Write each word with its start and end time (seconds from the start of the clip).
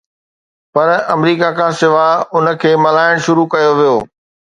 پر 0.73 0.87
آمريڪا 1.15 1.49
کان 1.57 1.71
سواءِ 1.81 2.13
ان 2.37 2.45
کي 2.61 2.71
ملهائڻ 2.85 3.15
شروع 3.27 3.45
ڪيو 3.53 3.71
ويو. 3.79 3.95